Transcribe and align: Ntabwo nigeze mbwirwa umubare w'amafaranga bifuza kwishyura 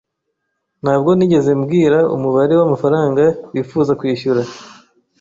Ntabwo 0.81 1.09
nigeze 1.17 1.51
mbwirwa 1.59 1.99
umubare 2.15 2.53
w'amafaranga 2.59 3.23
bifuza 3.53 3.91
kwishyura 3.99 4.41